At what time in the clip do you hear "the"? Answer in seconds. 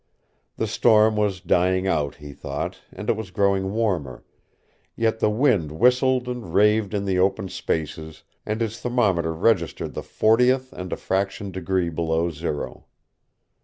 0.57-0.65, 5.19-5.29, 7.05-7.19, 9.93-10.01